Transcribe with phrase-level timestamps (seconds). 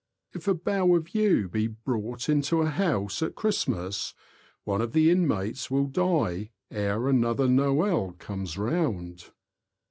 [0.33, 4.15] If a bough of yew be brought into a house at Christmas,
[4.63, 9.29] one of the inmates will die ere another Noel comes round.